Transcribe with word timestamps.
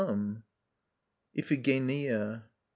IPHIGENIA. 1.37 2.49